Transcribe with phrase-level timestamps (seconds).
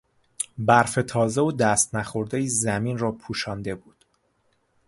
[0.57, 4.05] برف تازه و دست نخوردهای زمین را پوشانده بود.